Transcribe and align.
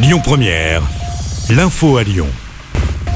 Lyon 0.00 0.20
Première, 0.22 0.82
l'info 1.50 1.96
à 1.96 2.04
Lyon. 2.04 2.28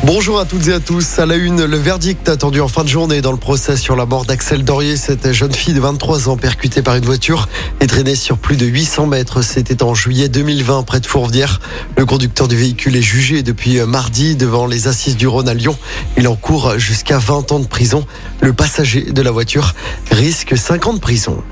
Bonjour 0.02 0.40
à 0.40 0.44
toutes 0.44 0.66
et 0.66 0.72
à 0.72 0.80
tous. 0.80 1.20
À 1.20 1.26
la 1.26 1.36
une, 1.36 1.64
le 1.64 1.76
verdict 1.76 2.28
attendu 2.28 2.60
en 2.60 2.66
fin 2.66 2.82
de 2.82 2.88
journée 2.88 3.20
dans 3.20 3.30
le 3.30 3.38
procès 3.38 3.76
sur 3.76 3.94
la 3.94 4.04
mort 4.04 4.24
d'Axel 4.24 4.64
Dorier. 4.64 4.96
Cette 4.96 5.30
jeune 5.30 5.52
fille 5.52 5.74
de 5.74 5.80
23 5.80 6.28
ans 6.28 6.36
percutée 6.36 6.82
par 6.82 6.96
une 6.96 7.04
voiture 7.04 7.48
et 7.80 7.86
traînée 7.86 8.16
sur 8.16 8.36
plus 8.36 8.56
de 8.56 8.66
800 8.66 9.06
mètres. 9.06 9.42
C'était 9.42 9.84
en 9.84 9.94
juillet 9.94 10.28
2020 10.28 10.82
près 10.82 10.98
de 10.98 11.06
Fourvière. 11.06 11.60
Le 11.96 12.04
conducteur 12.04 12.48
du 12.48 12.56
véhicule 12.56 12.96
est 12.96 13.02
jugé 13.02 13.44
depuis 13.44 13.78
mardi 13.82 14.34
devant 14.34 14.66
les 14.66 14.88
assises 14.88 15.16
du 15.16 15.28
Rhône 15.28 15.48
à 15.48 15.54
Lyon. 15.54 15.78
Il 16.18 16.26
encourt 16.26 16.80
jusqu'à 16.80 17.18
20 17.18 17.52
ans 17.52 17.60
de 17.60 17.68
prison. 17.68 18.04
Le 18.40 18.52
passager 18.52 19.02
de 19.02 19.22
la 19.22 19.30
voiture 19.30 19.74
risque 20.10 20.58
5 20.58 20.88
ans 20.88 20.94
de 20.94 21.00
prison. 21.00 21.44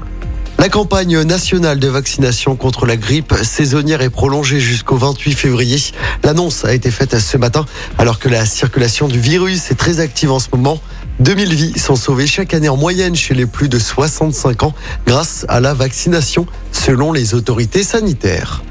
La 0.61 0.69
campagne 0.69 1.23
nationale 1.23 1.79
de 1.79 1.89
vaccination 1.89 2.55
contre 2.55 2.85
la 2.85 2.99
grippe 2.99 3.33
saisonnière 3.43 4.03
est 4.03 4.11
prolongée 4.11 4.61
jusqu'au 4.61 4.99
28 4.99 5.33
février. 5.33 5.79
L'annonce 6.23 6.67
a 6.67 6.75
été 6.75 6.91
faite 6.91 7.19
ce 7.19 7.39
matin 7.39 7.65
alors 7.97 8.19
que 8.19 8.29
la 8.29 8.45
circulation 8.45 9.09
du 9.09 9.19
virus 9.19 9.71
est 9.71 9.77
très 9.77 10.01
active 10.01 10.31
en 10.31 10.39
ce 10.39 10.49
moment. 10.53 10.79
2000 11.21 11.55
vies 11.55 11.79
sont 11.79 11.97
sauvées 11.97 12.27
chaque 12.27 12.53
année 12.53 12.69
en 12.69 12.77
moyenne 12.77 13.17
chez 13.17 13.33
les 13.33 13.47
plus 13.47 13.71
de 13.71 13.79
65 13.79 14.65
ans 14.65 14.75
grâce 15.07 15.47
à 15.49 15.61
la 15.61 15.73
vaccination 15.73 16.45
selon 16.73 17.11
les 17.11 17.33
autorités 17.33 17.83
sanitaires. 17.83 18.63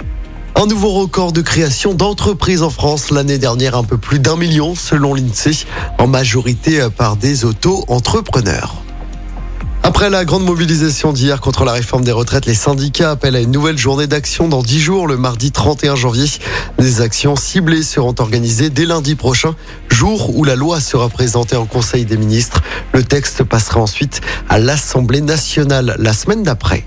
Un 0.53 0.67
nouveau 0.67 0.91
record 0.91 1.31
de 1.31 1.41
création 1.41 1.95
d'entreprises 1.95 2.61
en 2.61 2.69
France 2.69 3.09
l'année 3.09 3.39
dernière, 3.39 3.75
un 3.75 3.83
peu 3.83 3.97
plus 3.97 4.19
d'un 4.19 4.35
million 4.35 4.75
selon 4.75 5.15
l'INSEE, 5.15 5.65
en 5.97 6.05
majorité 6.05 6.87
par 6.95 7.15
des 7.15 7.45
auto-entrepreneurs. 7.45 8.83
Après 9.89 10.11
la 10.11 10.23
grande 10.23 10.45
mobilisation 10.45 11.13
d'hier 11.13 11.41
contre 11.41 11.65
la 11.65 11.71
réforme 11.71 12.03
des 12.03 12.11
retraites, 12.11 12.45
les 12.45 12.53
syndicats 12.53 13.09
appellent 13.09 13.35
à 13.35 13.39
une 13.39 13.49
nouvelle 13.49 13.79
journée 13.79 14.05
d'action 14.05 14.47
dans 14.47 14.61
10 14.61 14.79
jours, 14.79 15.07
le 15.07 15.17
mardi 15.17 15.51
31 15.51 15.95
janvier. 15.95 16.27
Des 16.77 17.01
actions 17.01 17.35
ciblées 17.35 17.81
seront 17.81 18.13
organisées 18.19 18.69
dès 18.69 18.85
lundi 18.85 19.15
prochain, 19.15 19.55
jour 19.89 20.37
où 20.37 20.43
la 20.43 20.55
loi 20.55 20.79
sera 20.79 21.09
présentée 21.09 21.55
en 21.55 21.65
Conseil 21.65 22.05
des 22.05 22.17
ministres. 22.17 22.61
Le 22.93 23.03
texte 23.03 23.43
passera 23.43 23.81
ensuite 23.81 24.21
à 24.47 24.59
l'Assemblée 24.59 25.21
nationale 25.21 25.95
la 25.97 26.13
semaine 26.13 26.43
d'après. 26.43 26.85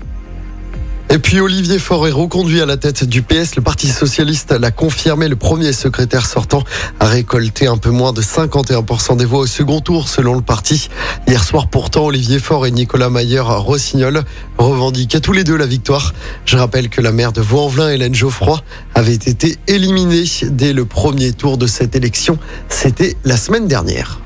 Et 1.13 1.19
puis 1.19 1.39
Olivier 1.39 1.77
Faure 1.77 2.07
est 2.07 2.11
reconduit 2.11 2.59
à 2.59 2.65
la 2.65 2.75
tête 2.75 3.03
du 3.03 3.21
PS. 3.21 3.55
Le 3.55 3.61
Parti 3.61 3.87
socialiste 3.87 4.51
l'a 4.51 4.71
confirmé. 4.71 5.27
Le 5.27 5.35
premier 5.35 5.71
secrétaire 5.71 6.25
sortant 6.25 6.63
a 6.99 7.05
récolté 7.05 7.67
un 7.67 7.77
peu 7.77 7.91
moins 7.91 8.13
de 8.13 8.23
51% 8.23 9.15
des 9.17 9.25
voix 9.25 9.41
au 9.41 9.45
second 9.45 9.79
tour 9.79 10.09
selon 10.09 10.33
le 10.33 10.41
parti. 10.41 10.89
Hier 11.27 11.43
soir 11.43 11.67
pourtant, 11.67 12.05
Olivier 12.05 12.39
Faure 12.39 12.65
et 12.65 12.71
Nicolas 12.71 13.11
Mayer-Rossignol 13.11 14.23
revendiquaient 14.57 15.19
tous 15.19 15.33
les 15.33 15.43
deux 15.43 15.55
la 15.55 15.67
victoire. 15.67 16.15
Je 16.45 16.57
rappelle 16.57 16.89
que 16.89 16.99
la 16.99 17.11
maire 17.11 17.31
de 17.31 17.41
Vaux-en-Velin, 17.41 17.91
Hélène 17.91 18.15
Geoffroy, 18.15 18.59
avait 18.95 19.13
été 19.13 19.59
éliminée 19.67 20.23
dès 20.49 20.73
le 20.73 20.85
premier 20.85 21.31
tour 21.31 21.59
de 21.59 21.67
cette 21.67 21.95
élection. 21.95 22.39
C'était 22.69 23.17
la 23.23 23.37
semaine 23.37 23.67
dernière. 23.67 24.22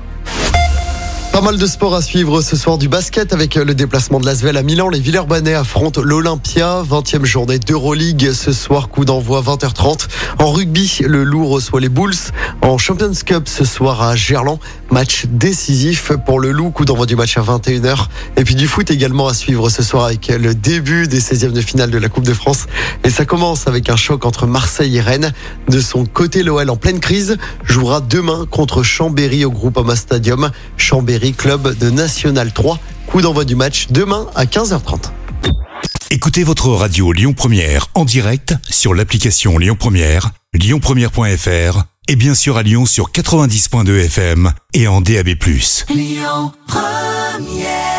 Pas 1.38 1.44
mal 1.44 1.56
de 1.56 1.66
sport 1.68 1.94
à 1.94 2.02
suivre 2.02 2.40
ce 2.42 2.56
soir 2.56 2.78
du 2.78 2.88
basket 2.88 3.32
avec 3.32 3.54
le 3.54 3.72
déplacement 3.72 4.18
de 4.18 4.26
l'Asvel 4.26 4.56
à 4.56 4.64
Milan. 4.64 4.88
Les 4.88 4.98
Villeurbanais 4.98 5.54
affrontent 5.54 6.02
l'Olympia. 6.02 6.82
20e 6.82 7.24
journée 7.24 7.60
d'Euroleague 7.60 8.32
ce 8.32 8.50
soir, 8.50 8.88
coup 8.88 9.04
d'envoi 9.04 9.40
20h30. 9.42 10.08
En 10.40 10.50
rugby, 10.50 10.98
le 11.06 11.22
Loup 11.22 11.46
reçoit 11.46 11.80
les 11.80 11.88
Bulls. 11.88 12.16
En 12.60 12.76
Champions 12.76 13.12
Cup 13.24 13.46
ce 13.46 13.64
soir 13.64 14.02
à 14.02 14.16
Gerland, 14.16 14.58
match 14.90 15.26
décisif 15.28 16.10
pour 16.26 16.40
le 16.40 16.50
Loup, 16.50 16.72
coup 16.72 16.84
d'envoi 16.84 17.06
du 17.06 17.14
match 17.14 17.38
à 17.38 17.42
21h. 17.42 18.08
Et 18.36 18.42
puis 18.42 18.56
du 18.56 18.66
foot 18.66 18.90
également 18.90 19.28
à 19.28 19.34
suivre 19.34 19.70
ce 19.70 19.84
soir 19.84 20.06
avec 20.06 20.26
le 20.26 20.56
début 20.56 21.06
des 21.06 21.20
16e 21.20 21.52
de 21.52 21.60
finale 21.60 21.92
de 21.92 21.98
la 21.98 22.08
Coupe 22.08 22.26
de 22.26 22.34
France. 22.34 22.66
Et 23.04 23.10
ça 23.10 23.24
commence 23.24 23.68
avec 23.68 23.90
un 23.90 23.96
choc 23.96 24.24
entre 24.24 24.48
Marseille 24.48 24.96
et 24.96 25.00
Rennes. 25.00 25.32
De 25.68 25.78
son 25.78 26.04
côté, 26.04 26.42
l'OL 26.42 26.68
en 26.68 26.76
pleine 26.76 26.98
crise 26.98 27.36
jouera 27.62 28.00
demain 28.00 28.44
contre 28.50 28.82
Chambéry 28.82 29.44
au 29.44 29.52
Groupama 29.52 29.94
Stadium. 29.94 30.50
Chambéry 30.76 31.27
club 31.32 31.76
de 31.78 31.90
National 31.90 32.52
3. 32.52 32.78
Coup 33.06 33.22
d'envoi 33.22 33.44
du 33.44 33.56
match 33.56 33.88
demain 33.90 34.26
à 34.34 34.44
15h30. 34.44 35.10
Écoutez 36.10 36.42
votre 36.42 36.68
radio 36.70 37.12
Lyon 37.12 37.34
Première 37.34 37.86
en 37.94 38.04
direct 38.04 38.54
sur 38.68 38.94
l'application 38.94 39.58
Lyon 39.58 39.76
Première, 39.78 40.30
lyonpremière.fr 40.54 41.82
et 42.08 42.16
bien 42.16 42.34
sûr 42.34 42.56
à 42.56 42.62
Lyon 42.62 42.86
sur 42.86 43.10
90.2 43.10 44.06
FM 44.06 44.52
et 44.72 44.88
en 44.88 45.00
DAB+. 45.00 45.28
Lyon 45.90 46.52
Première 46.66 47.97